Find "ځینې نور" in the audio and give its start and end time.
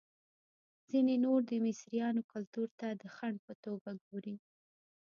0.89-1.39